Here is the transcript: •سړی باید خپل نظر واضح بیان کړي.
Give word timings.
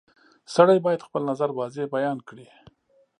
•سړی 0.55 0.77
باید 0.85 1.05
خپل 1.07 1.21
نظر 1.31 1.49
واضح 1.57 1.85
بیان 1.95 2.17
کړي. 2.27 2.47